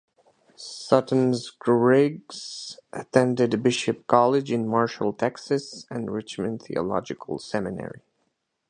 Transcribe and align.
Sutton 0.55 1.35
Griggs 1.59 2.79
attended 2.91 3.61
Bishop 3.61 4.07
College 4.07 4.51
in 4.51 4.67
Marshall, 4.67 5.13
Texas 5.13 5.85
and 5.91 6.09
Richmond 6.11 6.63
Theological 6.63 7.37
Seminary. 7.37 8.01